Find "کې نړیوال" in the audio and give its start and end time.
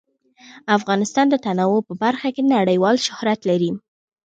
2.35-2.95